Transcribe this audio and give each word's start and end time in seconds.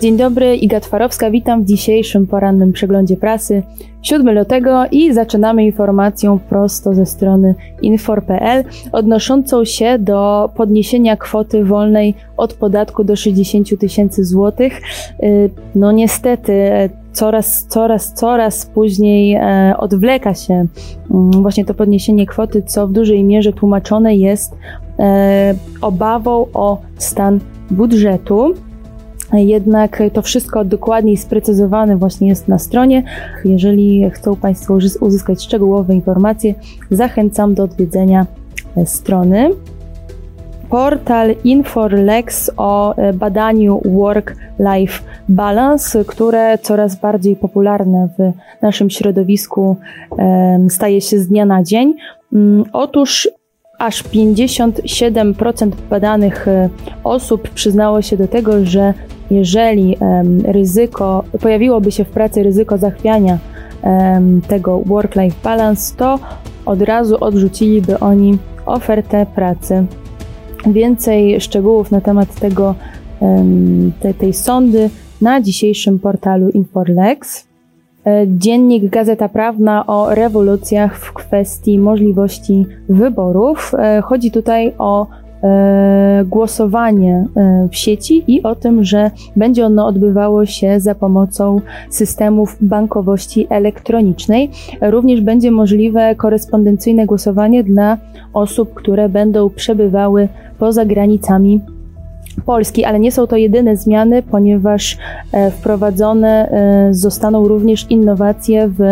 Dzień 0.00 0.16
dobry, 0.16 0.56
Iga 0.56 0.80
Twarowska, 0.80 1.30
witam 1.30 1.62
w 1.62 1.66
dzisiejszym 1.66 2.26
porannym 2.26 2.72
przeglądzie 2.72 3.16
prasy 3.16 3.62
7 4.02 4.38
lutego 4.38 4.84
i 4.90 5.14
zaczynamy 5.14 5.64
informacją 5.64 6.38
prosto 6.38 6.94
ze 6.94 7.06
strony 7.06 7.54
infor.pl 7.82 8.64
odnoszącą 8.92 9.64
się 9.64 9.98
do 9.98 10.50
podniesienia 10.56 11.16
kwoty 11.16 11.64
wolnej 11.64 12.14
od 12.36 12.54
podatku 12.54 13.04
do 13.04 13.16
60 13.16 13.78
tysięcy 13.80 14.24
złotych. 14.24 14.80
Y, 15.22 15.50
no 15.74 15.92
niestety 15.92 16.52
coraz, 17.12 17.66
coraz, 17.68 18.12
coraz 18.12 18.66
później 18.66 19.34
e, 19.34 19.74
odwleka 19.78 20.34
się 20.34 20.54
mm, 21.10 21.30
właśnie 21.30 21.64
to 21.64 21.74
podniesienie 21.74 22.26
kwoty, 22.26 22.62
co 22.62 22.86
w 22.86 22.92
dużej 22.92 23.24
mierze 23.24 23.52
tłumaczone 23.52 24.16
jest 24.16 24.54
e, 24.98 25.54
obawą 25.80 26.46
o 26.54 26.78
stan 26.98 27.40
budżetu. 27.70 28.54
Jednak 29.32 30.02
to 30.12 30.22
wszystko 30.22 30.64
dokładniej 30.64 31.16
sprecyzowane 31.16 31.96
właśnie 31.96 32.28
jest 32.28 32.48
na 32.48 32.58
stronie. 32.58 33.02
Jeżeli 33.44 34.10
chcą 34.10 34.36
Państwo 34.36 34.78
uzyskać 35.00 35.44
szczegółowe 35.44 35.94
informacje, 35.94 36.54
zachęcam 36.90 37.54
do 37.54 37.62
odwiedzenia 37.62 38.26
e, 38.76 38.86
strony. 38.86 39.50
Portal 40.70 41.34
Inforlex 41.44 42.50
o 42.56 42.96
e, 42.96 43.12
badaniu 43.12 43.80
work-life 43.84 45.02
balance, 45.28 46.04
które 46.04 46.58
coraz 46.58 47.00
bardziej 47.00 47.36
popularne 47.36 48.08
w 48.18 48.32
naszym 48.62 48.90
środowisku 48.90 49.76
staje 50.68 51.00
się 51.00 51.18
z 51.18 51.28
dnia 51.28 51.46
na 51.46 51.62
dzień. 51.62 51.94
Mm, 52.32 52.64
otóż 52.72 53.28
aż 53.78 54.04
57% 54.04 55.70
badanych 55.90 56.48
e, 56.48 56.68
osób 57.04 57.50
przyznało 57.50 58.02
się 58.02 58.16
do 58.16 58.28
tego, 58.28 58.64
że 58.64 58.94
jeżeli 59.30 59.96
ryzyko, 60.44 61.24
pojawiłoby 61.40 61.92
się 61.92 62.04
w 62.04 62.08
pracy 62.08 62.42
ryzyko 62.42 62.78
zachwiania 62.78 63.38
tego 64.48 64.78
work-life 64.78 65.36
balance, 65.44 65.96
to 65.96 66.18
od 66.66 66.82
razu 66.82 67.16
odrzuciliby 67.20 67.98
oni 67.98 68.38
ofertę 68.66 69.26
pracy. 69.34 69.86
Więcej 70.66 71.40
szczegółów 71.40 71.90
na 71.90 72.00
temat 72.00 72.34
tego, 72.34 72.74
te, 74.00 74.14
tej 74.14 74.32
sondy 74.32 74.90
na 75.20 75.40
dzisiejszym 75.40 75.98
portalu 75.98 76.48
Inforlex. 76.48 77.48
E, 78.06 78.26
dziennik 78.28 78.90
Gazeta 78.90 79.28
Prawna 79.28 79.86
o 79.86 80.14
rewolucjach 80.14 80.98
w 80.98 81.12
kwestii 81.12 81.78
możliwości 81.78 82.66
wyborów. 82.88 83.74
E, 83.78 84.00
chodzi 84.02 84.30
tutaj 84.30 84.72
o 84.78 85.06
głosowanie 86.26 87.24
w 87.70 87.76
sieci 87.76 88.24
i 88.26 88.42
o 88.42 88.54
tym, 88.54 88.84
że 88.84 89.10
będzie 89.36 89.66
ono 89.66 89.86
odbywało 89.86 90.46
się 90.46 90.80
za 90.80 90.94
pomocą 90.94 91.60
systemów 91.90 92.56
bankowości 92.60 93.46
elektronicznej. 93.50 94.50
Również 94.80 95.20
będzie 95.20 95.50
możliwe 95.50 96.14
korespondencyjne 96.14 97.06
głosowanie 97.06 97.64
dla 97.64 97.96
osób, 98.32 98.74
które 98.74 99.08
będą 99.08 99.50
przebywały 99.50 100.28
poza 100.58 100.84
granicami 100.84 101.60
Polski, 102.40 102.84
ale 102.84 103.00
nie 103.00 103.12
są 103.12 103.26
to 103.26 103.36
jedyne 103.36 103.76
zmiany, 103.76 104.22
ponieważ 104.22 104.98
e, 105.32 105.50
wprowadzone 105.50 106.50
e, 106.50 106.94
zostaną 106.94 107.48
również 107.48 107.86
innowacje 107.90 108.68
w 108.68 108.82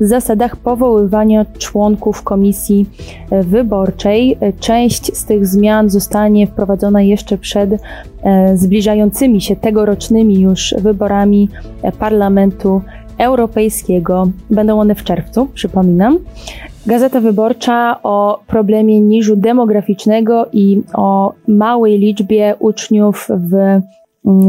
zasadach 0.00 0.56
powoływania 0.56 1.46
członków 1.58 2.22
komisji 2.22 2.86
e, 3.30 3.42
wyborczej. 3.42 4.38
Część 4.60 5.16
z 5.16 5.24
tych 5.24 5.46
zmian 5.46 5.90
zostanie 5.90 6.46
wprowadzona 6.46 7.02
jeszcze 7.02 7.38
przed 7.38 7.70
zbliżającymi 8.54 9.40
się 9.40 9.56
tegorocznymi 9.56 10.40
już 10.40 10.74
wyborami 10.78 11.48
Parlamentu 11.98 12.82
Europejskiego. 13.22 14.30
Będą 14.50 14.80
one 14.80 14.94
w 14.94 15.04
czerwcu, 15.04 15.46
przypominam. 15.46 16.18
Gazeta 16.86 17.20
Wyborcza 17.20 18.02
o 18.02 18.40
problemie 18.46 19.00
niżu 19.00 19.36
demograficznego 19.36 20.46
i 20.52 20.82
o 20.94 21.32
małej 21.48 21.98
liczbie 21.98 22.54
uczniów 22.58 23.28
w 23.30 23.54
mm, 23.54 23.82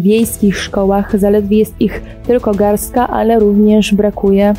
wiejskich 0.00 0.58
szkołach. 0.58 1.18
Zaledwie 1.18 1.58
jest 1.58 1.80
ich 1.80 2.02
tylko 2.26 2.54
garstka, 2.54 3.08
ale 3.08 3.38
również 3.38 3.94
brakuje 3.94 4.54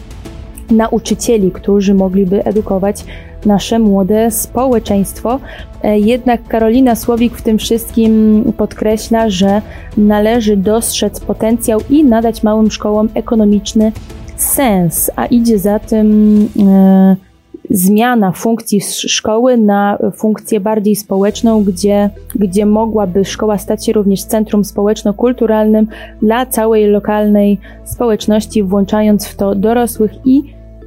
nauczycieli, 0.72 1.52
którzy 1.52 1.94
mogliby 1.94 2.46
edukować 2.46 3.06
nasze 3.46 3.80
młode 3.80 4.32
społeczeństwo. 4.32 5.40
E, 5.84 6.00
jednak 6.00 6.48
Karolina 6.48 6.96
Słowik 6.96 7.38
w 7.38 7.42
tym 7.42 7.58
wszystkim 7.58 8.44
podkreśla, 8.58 9.30
że 9.30 9.62
należy 9.98 10.58
dostrzec 10.58 11.20
potencjał 11.20 11.80
i 11.90 12.04
nadać 12.04 12.44
małym 12.44 12.72
szkołom 12.72 13.10
ekonomiczny 13.14 13.92
sens, 14.36 15.12
a 15.16 15.26
idzie 15.26 15.60
za 15.60 15.80
tym. 15.80 16.40
Yy, 16.56 17.30
zmiana 17.70 18.32
funkcji 18.32 18.82
szkoły 19.08 19.58
na 19.58 19.98
funkcję 20.16 20.60
bardziej 20.60 20.96
społeczną, 20.96 21.64
gdzie, 21.64 22.10
gdzie 22.36 22.66
mogłaby 22.66 23.26
szkoła 23.26 23.58
stać 23.58 23.86
się 23.86 23.94
również 23.94 24.24
centrum 24.24 24.66
społeczno-kulturalnym 24.66 25.88
dla 26.22 26.46
całej 26.46 26.88
lokalnej 26.88 27.60
społeczności, 27.84 28.64
włączając 28.64 29.28
w 29.28 29.36
to 29.36 29.56
dorosłych 29.56 30.12
i 30.26 30.44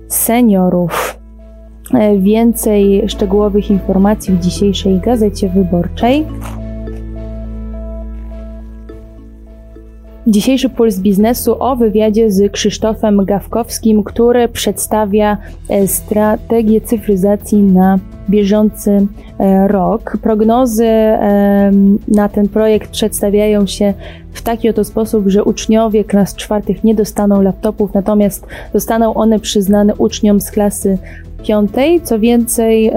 seniorów. 0.09 1.22
E, 1.93 2.19
więcej 2.19 3.09
szczegółowych 3.09 3.71
informacji 3.71 4.35
w 4.35 4.41
dzisiejszej 4.41 5.01
gazecie 5.01 5.49
wyborczej. 5.49 6.27
Dzisiejszy 10.27 10.69
puls 10.69 10.99
biznesu 10.99 11.57
o 11.59 11.77
wywiadzie 11.77 12.31
z 12.31 12.53
Krzysztofem 12.53 13.25
Gawkowskim, 13.25 14.05
który 14.05 14.49
przedstawia 14.49 15.37
e, 15.69 15.89
strategię 15.89 16.81
cyfryzacji 16.81 17.63
na 17.63 17.99
bieżący 18.31 19.07
e, 19.39 19.69
rok. 19.69 20.19
Prognozy 20.23 20.89
na 22.09 22.29
ten 22.29 22.49
projekt 22.49 22.91
przedstawiają 22.91 23.67
się 23.67 23.95
w 24.33 24.43
taki 24.43 24.69
oto 24.69 24.85
sposób, 24.85 25.29
że 25.29 25.45
uczniowie 25.45 26.05
klas 26.05 26.37
czwartych 26.37 26.85
nie 26.85 26.95
dostaną 26.95 27.43
laptopów, 27.43 27.95
natomiast 27.95 28.47
zostaną 28.75 29.15
one 29.15 29.39
przyznane 29.39 29.95
uczniom 29.95 30.41
z 30.41 30.51
klasy 30.51 30.99
Co 32.03 32.19
więcej, 32.19 32.93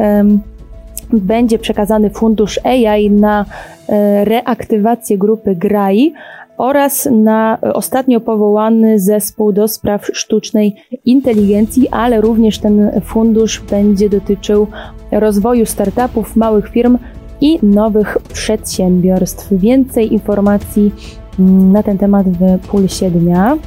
będzie 1.13 1.59
przekazany 1.59 2.09
fundusz 2.09 2.59
AI 2.63 3.11
na 3.11 3.45
e, 3.89 4.25
reaktywację 4.25 5.17
grupy 5.17 5.55
GRAI, 5.55 6.13
oraz 6.57 7.09
na 7.11 7.57
ostatnio 7.73 8.19
powołany 8.19 8.99
zespół 8.99 9.51
do 9.51 9.67
spraw 9.67 10.07
sztucznej 10.13 10.75
inteligencji, 11.05 11.89
ale 11.89 12.21
również 12.21 12.59
ten 12.59 13.01
fundusz 13.03 13.61
będzie 13.69 14.09
dotyczył 14.09 14.67
rozwoju 15.11 15.65
startupów, 15.65 16.35
małych 16.35 16.69
firm 16.69 16.97
i 17.41 17.59
nowych 17.63 18.17
przedsiębiorstw. 18.33 19.47
Więcej 19.51 20.13
informacji 20.13 20.91
mm, 21.39 21.71
na 21.71 21.83
ten 21.83 21.97
temat 21.97 22.27
w 22.27 22.67
Pulsie 22.67 23.11
Dnia. 23.11 23.57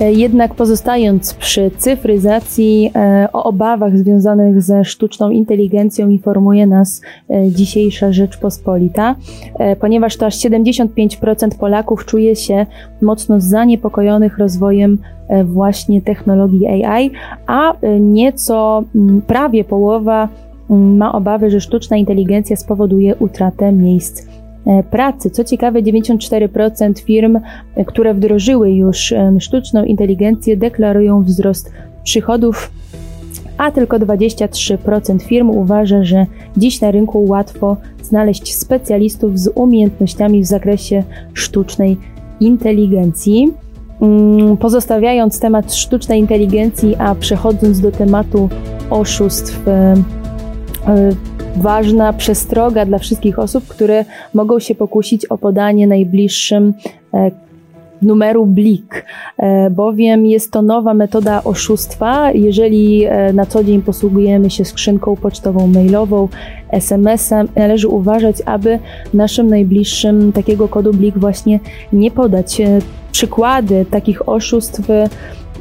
Jednak 0.00 0.54
pozostając 0.54 1.34
przy 1.34 1.70
cyfryzacji, 1.76 2.90
e, 2.94 3.28
o 3.32 3.44
obawach 3.44 3.98
związanych 3.98 4.62
ze 4.62 4.84
sztuczną 4.84 5.30
inteligencją 5.30 6.08
informuje 6.08 6.66
nas 6.66 7.00
e, 7.30 7.50
dzisiejsza 7.50 8.12
Rzeczpospolita, 8.12 9.14
ponieważ 9.80 10.16
to 10.16 10.26
aż 10.26 10.36
75% 10.36 11.58
Polaków 11.58 12.04
czuje 12.04 12.36
się 12.36 12.66
mocno 13.02 13.40
zaniepokojonych 13.40 14.38
rozwojem 14.38 14.98
właśnie 15.44 16.02
technologii 16.02 16.66
AI, 16.66 17.10
a 17.46 17.72
nieco 18.00 18.84
prawie 19.26 19.64
połowa 19.64 20.28
ma 20.68 21.12
obawy, 21.12 21.50
że 21.50 21.60
sztuczna 21.60 21.96
inteligencja 21.96 22.56
spowoduje 22.56 23.16
utratę 23.16 23.72
miejsc 23.72 24.26
E, 24.26 24.45
pracy. 24.90 25.30
Co 25.30 25.44
ciekawe, 25.44 25.82
94% 25.82 27.00
firm, 27.00 27.38
e, 27.74 27.84
które 27.84 28.14
wdrożyły 28.14 28.72
już 28.72 29.14
sztuczną 29.40 29.84
inteligencję, 29.84 30.56
deklarują 30.56 31.22
wzrost 31.22 31.72
przychodów, 32.04 32.70
a 33.58 33.70
tylko 33.70 33.98
23% 33.98 35.22
firm 35.22 35.50
uważa, 35.50 36.04
że 36.04 36.26
dziś 36.56 36.80
na 36.80 36.90
rynku 36.90 37.24
łatwo 37.24 37.76
znaleźć 38.02 38.54
specjalistów 38.54 39.38
z 39.38 39.50
umiejętnościami 39.54 40.42
w 40.42 40.46
zakresie 40.46 41.02
sztucznej 41.34 41.96
inteligencji. 42.40 43.52
Mm, 44.00 44.56
pozostawiając 44.56 45.40
temat 45.40 45.74
sztucznej 45.74 46.20
inteligencji, 46.20 46.96
a 46.98 47.14
przechodząc 47.14 47.80
do 47.80 47.92
tematu 47.92 48.48
oszustw 48.90 49.68
e, 49.68 49.94
ważna 51.56 52.12
przestroga 52.12 52.84
dla 52.86 52.98
wszystkich 52.98 53.38
osób, 53.38 53.66
które 53.66 54.04
mogą 54.34 54.58
się 54.58 54.74
pokusić 54.74 55.26
o 55.26 55.38
podanie 55.38 55.86
najbliższym 55.86 56.74
e, 57.14 57.30
numeru 58.02 58.46
Blik, 58.46 59.04
e, 59.38 59.70
bowiem 59.70 60.26
jest 60.26 60.52
to 60.52 60.62
nowa 60.62 60.94
metoda 60.94 61.44
oszustwa. 61.44 62.32
Jeżeli 62.32 63.04
e, 63.04 63.32
na 63.32 63.46
co 63.46 63.64
dzień 63.64 63.82
posługujemy 63.82 64.50
się 64.50 64.64
skrzynką 64.64 65.16
pocztową, 65.16 65.66
mailową, 65.66 66.28
SMS-em, 66.70 67.48
należy 67.56 67.88
uważać, 67.88 68.36
aby 68.44 68.78
naszym 69.14 69.46
najbliższym 69.46 70.32
takiego 70.32 70.68
kodu 70.68 70.92
Blik 70.92 71.18
właśnie 71.18 71.60
nie 71.92 72.10
podać. 72.10 72.62
Przykłady 73.12 73.86
takich 73.90 74.28
oszustw 74.28 74.80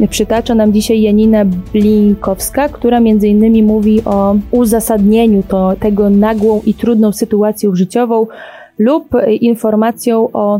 przytacza 0.09 0.55
nam 0.55 0.73
dzisiaj 0.73 1.01
Janina 1.01 1.45
Blinkowska, 1.45 2.69
która 2.69 2.99
między 2.99 3.27
innymi 3.27 3.63
mówi 3.63 4.03
o 4.05 4.35
uzasadnieniu 4.51 5.43
to, 5.47 5.73
tego 5.79 6.09
nagłą 6.09 6.61
i 6.65 6.73
trudną 6.73 7.11
sytuacją 7.11 7.75
życiową 7.75 8.27
lub 8.79 9.09
informacją 9.41 10.29
o 10.33 10.59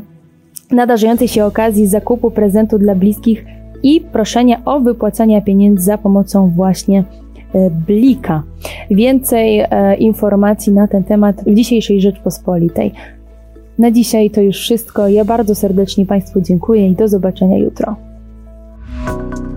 nadarzającej 0.72 1.28
się 1.28 1.46
okazji 1.46 1.88
zakupu 1.88 2.32
prezentu 2.32 2.78
dla 2.78 2.96
bliskich 2.96 3.46
i 3.84 4.02
proszenia 4.02 4.62
o 4.66 4.80
wypłacanie 4.80 5.42
pieniędzy 5.42 5.84
za 5.86 5.98
pomocą 5.98 6.50
właśnie 6.56 7.04
e, 7.54 7.70
Blika. 7.70 8.44
Więcej 8.92 9.60
e, 9.60 9.96
informacji 9.96 10.74
na 10.74 10.88
ten 10.88 11.04
temat 11.04 11.44
w 11.48 11.54
dzisiejszej 11.54 12.02
Rzeczpospolitej. 12.02 12.92
Na 13.80 13.92
dzisiaj 13.92 14.30
to 14.30 14.42
już 14.42 14.58
wszystko. 14.58 15.08
Ja 15.08 15.26
bardzo 15.26 15.56
serdecznie 15.56 16.06
Państwu 16.06 16.42
dziękuję 16.42 16.90
i 16.90 16.96
do 16.96 17.08
zobaczenia 17.08 17.58
jutro. 17.58 17.96
Thank 18.88 19.38
you 19.38 19.55